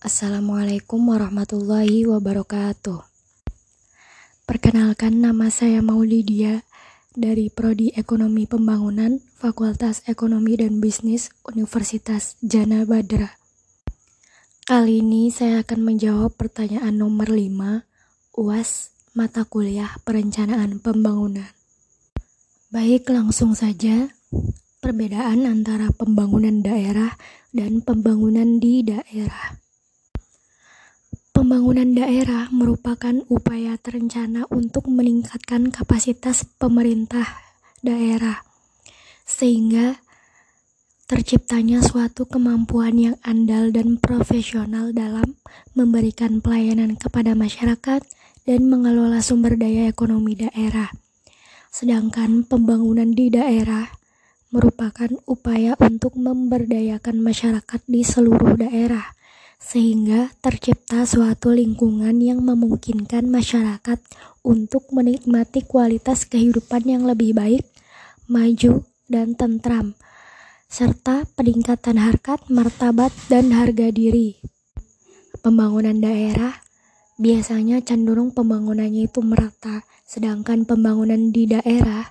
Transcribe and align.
Assalamualaikum 0.00 1.12
warahmatullahi 1.12 2.08
wabarakatuh. 2.08 3.04
Perkenalkan 4.48 5.20
nama 5.20 5.52
saya 5.52 5.84
Maulidia 5.84 6.64
dari 7.12 7.52
Prodi 7.52 7.92
Ekonomi 7.92 8.48
Pembangunan 8.48 9.20
Fakultas 9.36 10.00
Ekonomi 10.08 10.56
dan 10.56 10.80
Bisnis 10.80 11.28
Universitas 11.44 12.40
Jana 12.40 12.88
Badra. 12.88 13.36
Kali 14.64 15.04
ini 15.04 15.28
saya 15.28 15.60
akan 15.60 15.92
menjawab 15.92 16.32
pertanyaan 16.32 16.96
nomor 16.96 17.28
5 17.28 18.40
UAS 18.40 18.96
mata 19.12 19.44
kuliah 19.44 20.00
Perencanaan 20.08 20.80
Pembangunan. 20.80 21.52
Baik, 22.72 23.04
langsung 23.12 23.52
saja. 23.52 24.08
Perbedaan 24.80 25.44
antara 25.44 25.92
pembangunan 25.92 26.64
daerah 26.64 27.20
dan 27.52 27.84
pembangunan 27.84 28.56
di 28.56 28.80
daerah. 28.80 29.60
Pembangunan 31.50 31.98
daerah 31.98 32.46
merupakan 32.54 33.26
upaya 33.26 33.74
terencana 33.74 34.46
untuk 34.54 34.86
meningkatkan 34.86 35.74
kapasitas 35.74 36.46
pemerintah 36.46 37.26
daerah, 37.82 38.46
sehingga 39.26 39.98
terciptanya 41.10 41.82
suatu 41.82 42.30
kemampuan 42.30 42.94
yang 42.94 43.16
andal 43.26 43.74
dan 43.74 43.98
profesional 43.98 44.94
dalam 44.94 45.42
memberikan 45.74 46.38
pelayanan 46.38 46.94
kepada 46.94 47.34
masyarakat 47.34 47.98
dan 48.46 48.60
mengelola 48.70 49.18
sumber 49.18 49.58
daya 49.58 49.90
ekonomi 49.90 50.38
daerah. 50.38 50.94
Sedangkan 51.66 52.46
pembangunan 52.46 53.10
di 53.10 53.26
daerah 53.26 53.90
merupakan 54.54 55.10
upaya 55.26 55.74
untuk 55.82 56.14
memberdayakan 56.14 57.18
masyarakat 57.18 57.82
di 57.90 58.06
seluruh 58.06 58.54
daerah 58.54 59.18
sehingga 59.60 60.32
tercipta 60.40 61.04
suatu 61.04 61.52
lingkungan 61.52 62.16
yang 62.16 62.40
memungkinkan 62.40 63.28
masyarakat 63.28 64.00
untuk 64.40 64.88
menikmati 64.88 65.60
kualitas 65.68 66.24
kehidupan 66.24 66.88
yang 66.88 67.04
lebih 67.04 67.36
baik, 67.36 67.68
maju, 68.24 68.88
dan 69.04 69.36
tentram, 69.36 69.92
serta 70.72 71.28
peningkatan 71.36 72.00
harkat, 72.00 72.40
martabat, 72.48 73.12
dan 73.28 73.52
harga 73.52 73.92
diri. 73.92 74.40
Pembangunan 75.44 76.00
daerah 76.00 76.56
biasanya 77.20 77.84
cenderung 77.84 78.32
pembangunannya 78.32 79.12
itu 79.12 79.20
merata, 79.20 79.84
sedangkan 80.08 80.64
pembangunan 80.64 81.30
di 81.30 81.44
daerah 81.44 82.08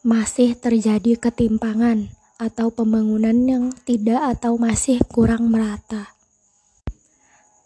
masih 0.00 0.56
terjadi 0.56 1.20
ketimpangan 1.20 2.19
atau 2.40 2.72
pembangunan 2.72 3.36
yang 3.44 3.64
tidak 3.84 4.40
atau 4.40 4.56
masih 4.56 4.96
kurang 5.12 5.52
merata. 5.52 6.16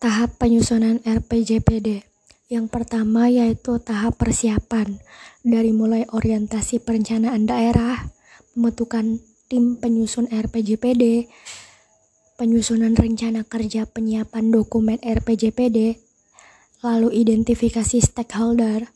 Tahap 0.03 0.35
penyusunan 0.43 0.99
RPJPD 1.07 2.03
yang 2.51 2.67
pertama 2.69 3.31
yaitu 3.31 3.81
tahap 3.81 4.21
persiapan 4.21 4.99
dari 5.47 5.71
mulai 5.73 6.05
orientasi 6.11 6.83
perencanaan 6.83 7.49
daerah, 7.49 8.11
pembentukan 8.53 9.23
tim 9.49 9.79
penyusun 9.81 10.29
RPJPD, 10.29 11.31
penyusunan 12.37 12.93
rencana 12.93 13.47
kerja 13.49 13.89
penyiapan 13.89 14.53
dokumen 14.53 15.01
RPJPD, 15.01 15.97
lalu 16.85 17.09
identifikasi 17.17 18.03
stakeholder, 18.03 18.93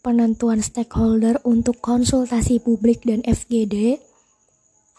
penentuan 0.00 0.64
stakeholder 0.64 1.44
untuk 1.44 1.84
konsultasi 1.84 2.56
publik 2.62 3.04
dan 3.04 3.20
FGD, 3.26 4.00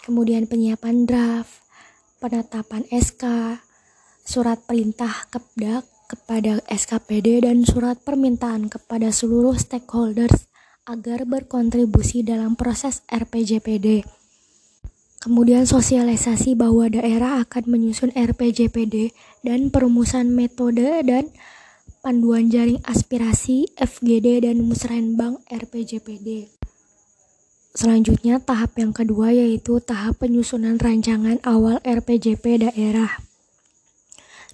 kemudian 0.04 0.50
penyiapan 0.50 1.08
draft, 1.08 1.64
penetapan 2.20 2.84
SK, 2.92 3.56
surat 4.28 4.62
perintah 4.64 5.26
Kepdak 5.32 5.88
kepada 6.10 6.58
SKPD 6.66 7.46
dan 7.46 7.62
surat 7.62 8.02
permintaan 8.02 8.68
kepada 8.68 9.14
seluruh 9.14 9.54
stakeholders 9.56 10.50
agar 10.90 11.30
berkontribusi 11.30 12.26
dalam 12.26 12.58
proses 12.58 13.06
RPJPD. 13.06 14.02
Kemudian 15.20 15.68
sosialisasi 15.68 16.56
bahwa 16.56 16.90
daerah 16.90 17.44
akan 17.44 17.64
menyusun 17.70 18.10
RPJPD 18.16 19.14
dan 19.46 19.70
perumusan 19.70 20.32
metode 20.34 21.06
dan 21.06 21.30
panduan 22.00 22.48
jaring 22.48 22.80
aspirasi 22.88 23.70
FGD 23.76 24.48
dan 24.48 24.64
musrenbang 24.64 25.38
RPJPD. 25.52 26.59
Selanjutnya, 27.70 28.42
tahap 28.42 28.74
yang 28.82 28.90
kedua 28.90 29.30
yaitu 29.30 29.78
tahap 29.78 30.26
penyusunan 30.26 30.82
rancangan 30.82 31.38
awal 31.46 31.78
RPJP 31.86 32.66
daerah. 32.66 33.22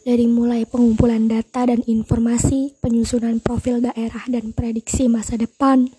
Dari 0.03 0.27
mulai 0.27 0.67
pengumpulan 0.67 1.31
data 1.31 1.65
dan 1.65 1.81
informasi, 1.87 2.75
penyusunan 2.83 3.39
profil 3.39 3.81
daerah 3.81 4.21
dan 4.27 4.51
prediksi 4.51 5.07
masa 5.07 5.39
depan, 5.39 5.89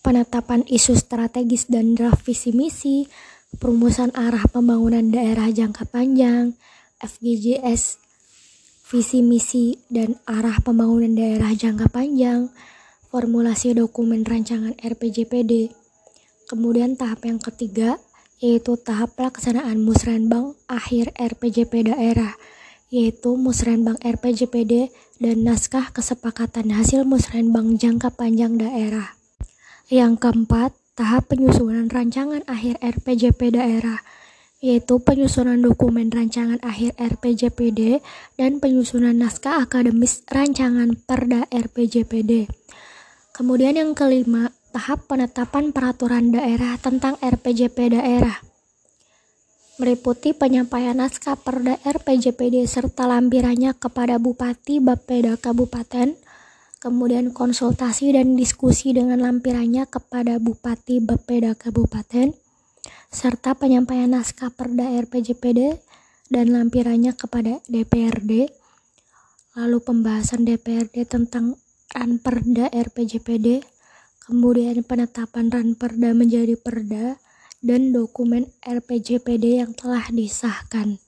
penetapan 0.00 0.62
isu 0.70 0.94
strategis 0.94 1.66
dan 1.66 1.98
draft 1.98 2.22
visi 2.22 2.54
misi, 2.54 3.10
perumusan 3.58 4.14
arah 4.14 4.46
pembangunan 4.46 5.10
daerah 5.10 5.50
jangka 5.50 5.90
panjang, 5.90 6.54
FGJS, 7.02 7.98
visi 8.86 9.20
misi 9.26 9.82
dan 9.90 10.14
arah 10.24 10.62
pembangunan 10.62 11.12
daerah 11.18 11.50
jangka 11.50 11.90
panjang, 11.90 12.48
formulasi 13.10 13.74
dokumen 13.74 14.22
rancangan 14.22 14.78
RPJPD, 14.78 15.74
Kemudian 16.46 16.94
tahap 16.94 17.26
yang 17.26 17.42
ketiga 17.42 17.98
yaitu 18.38 18.78
tahap 18.78 19.18
pelaksanaan 19.18 19.82
musrenbang 19.82 20.54
akhir 20.70 21.10
RPJP 21.18 21.90
daerah 21.90 22.38
yaitu 22.86 23.34
musrenbang 23.34 23.98
RPJPD 23.98 24.94
dan 25.18 25.42
naskah 25.42 25.90
kesepakatan 25.90 26.70
hasil 26.70 27.02
musrenbang 27.02 27.74
jangka 27.74 28.14
panjang 28.14 28.54
daerah. 28.62 29.18
Yang 29.90 30.22
keempat, 30.22 30.70
tahap 30.94 31.26
penyusunan 31.34 31.90
rancangan 31.90 32.46
akhir 32.46 32.78
RPJP 32.78 33.58
daerah 33.58 33.98
yaitu 34.64 34.96
penyusunan 34.98 35.60
dokumen 35.60 36.08
rancangan 36.08 36.56
akhir 36.64 36.96
RPJPD 36.96 38.00
dan 38.40 38.58
penyusunan 38.58 39.12
naskah 39.12 39.62
akademis 39.62 40.24
rancangan 40.32 40.96
Perda 40.96 41.44
RPJPD. 41.52 42.48
Kemudian 43.36 43.76
yang 43.76 43.92
kelima, 43.92 44.48
tahap 44.76 45.08
penetapan 45.08 45.72
peraturan 45.72 46.28
daerah 46.36 46.76
tentang 46.76 47.16
RPJP 47.24 47.96
daerah. 47.96 48.44
Meliputi 49.80 50.36
penyampaian 50.36 50.92
naskah 50.92 51.32
perda 51.40 51.80
RPJPD 51.80 52.68
serta 52.68 53.08
lampirannya 53.08 53.72
kepada 53.72 54.20
Bupati 54.20 54.84
Bapeda 54.84 55.40
Kabupaten, 55.40 56.12
kemudian 56.76 57.32
konsultasi 57.32 58.12
dan 58.20 58.36
diskusi 58.36 58.92
dengan 58.92 59.24
lampirannya 59.24 59.88
kepada 59.88 60.36
Bupati 60.36 61.00
Bapeda 61.00 61.56
Kabupaten, 61.56 62.36
serta 63.08 63.56
penyampaian 63.56 64.12
naskah 64.12 64.52
perda 64.52 64.92
RPJPD 64.92 65.80
dan 66.28 66.52
lampirannya 66.52 67.16
kepada 67.16 67.64
DPRD, 67.64 68.52
lalu 69.56 69.78
pembahasan 69.80 70.44
DPRD 70.44 71.08
tentang 71.08 71.56
Ranperda 71.96 72.68
RPJPD, 72.68 73.75
kemudian 74.26 74.82
penetapan 74.82 75.48
ranperda 75.48 76.10
menjadi 76.10 76.58
perda, 76.58 77.22
dan 77.62 77.94
dokumen 77.94 78.50
RPJPD 78.62 79.62
yang 79.62 79.72
telah 79.72 80.06
disahkan. 80.12 80.98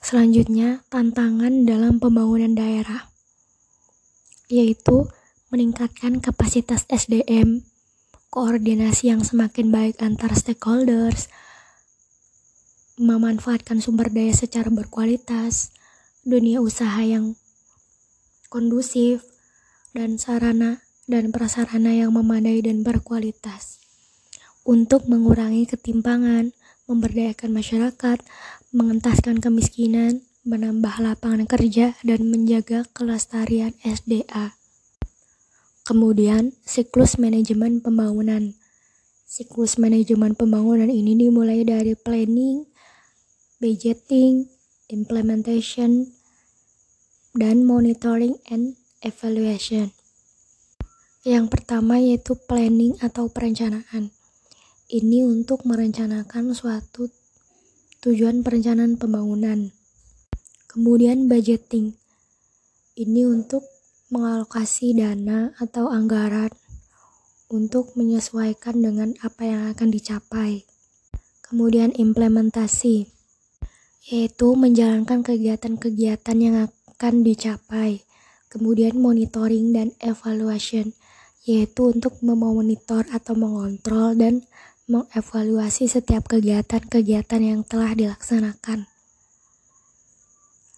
Selanjutnya, 0.00 0.84
tantangan 0.92 1.64
dalam 1.64 2.00
pembangunan 2.00 2.56
daerah, 2.56 3.08
yaitu 4.48 5.08
meningkatkan 5.50 6.18
kapasitas 6.20 6.84
SDM, 6.88 7.64
koordinasi 8.28 9.12
yang 9.12 9.22
semakin 9.22 9.72
baik 9.72 9.98
antar 10.02 10.34
stakeholders, 10.36 11.28
memanfaatkan 12.96 13.84
sumber 13.84 14.08
daya 14.08 14.32
secara 14.32 14.72
berkualitas, 14.72 15.74
dunia 16.24 16.64
usaha 16.64 17.00
yang 17.04 17.36
kondusif, 18.48 19.24
dan 19.92 20.20
sarana 20.20 20.85
dan 21.06 21.30
prasarana 21.30 21.94
yang 21.94 22.12
memadai 22.12 22.62
dan 22.62 22.82
berkualitas. 22.82 23.80
Untuk 24.66 25.06
mengurangi 25.06 25.66
ketimpangan, 25.70 26.50
memberdayakan 26.90 27.50
masyarakat, 27.54 28.18
mengentaskan 28.74 29.38
kemiskinan, 29.38 30.26
menambah 30.46 31.02
lapangan 31.02 31.46
kerja, 31.46 31.98
dan 32.06 32.30
menjaga 32.30 32.86
kelestarian 32.94 33.74
SDA. 33.82 34.54
Kemudian, 35.86 36.54
siklus 36.66 37.18
manajemen 37.18 37.78
pembangunan. 37.78 38.54
Siklus 39.26 39.78
manajemen 39.78 40.34
pembangunan 40.34 40.90
ini 40.90 41.14
dimulai 41.14 41.62
dari 41.66 41.94
planning, 41.94 42.66
budgeting, 43.62 44.50
implementation, 44.90 46.10
dan 47.34 47.66
monitoring 47.66 48.38
and 48.50 48.78
evaluation. 49.02 49.95
Yang 51.26 51.58
pertama 51.58 51.98
yaitu 51.98 52.38
planning 52.38 52.94
atau 53.02 53.26
perencanaan. 53.26 54.14
Ini 54.86 55.26
untuk 55.26 55.66
merencanakan 55.66 56.54
suatu 56.54 57.10
tujuan 57.98 58.46
perencanaan 58.46 58.94
pembangunan. 58.94 59.74
Kemudian 60.70 61.26
budgeting. 61.26 61.98
Ini 62.94 63.26
untuk 63.26 63.66
mengalokasi 64.14 64.94
dana 64.94 65.50
atau 65.58 65.90
anggaran 65.90 66.54
untuk 67.50 67.98
menyesuaikan 67.98 68.78
dengan 68.78 69.18
apa 69.18 69.50
yang 69.50 69.66
akan 69.74 69.90
dicapai. 69.90 70.62
Kemudian 71.42 71.90
implementasi, 71.90 73.10
yaitu 74.14 74.48
menjalankan 74.54 75.26
kegiatan-kegiatan 75.26 76.38
yang 76.38 76.70
akan 76.70 77.26
dicapai. 77.26 78.06
Kemudian 78.46 78.94
monitoring 79.02 79.74
dan 79.74 79.90
evaluation, 79.98 80.94
yaitu 81.46 81.94
untuk 81.94 82.18
memonitor 82.26 83.06
atau 83.14 83.38
mengontrol 83.38 84.18
dan 84.18 84.42
mengevaluasi 84.90 85.86
setiap 85.86 86.26
kegiatan-kegiatan 86.26 87.42
yang 87.42 87.60
telah 87.62 87.94
dilaksanakan. 87.94 88.90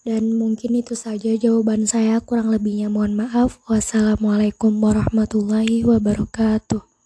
Dan 0.09 0.37
mungkin 0.41 0.73
itu 0.77 0.97
saja 0.97 1.37
jawaban 1.37 1.85
saya, 1.85 2.21
kurang 2.25 2.49
lebihnya 2.49 2.89
mohon 2.89 3.13
maaf. 3.17 3.61
Wassalamualaikum 3.69 4.81
warahmatullahi 4.81 5.85
wabarakatuh. 5.85 6.98